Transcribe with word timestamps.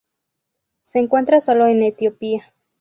Se 0.81 0.97
encuentra 0.97 1.41
solo 1.41 1.67
en 1.67 1.83
Etiopía. 1.83 2.55